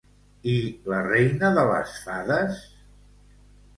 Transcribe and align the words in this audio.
I 0.53 0.55
la 0.93 1.01
Reina 1.09 1.53
de 1.59 1.67
les 1.73 1.93
Fades? 2.07 2.67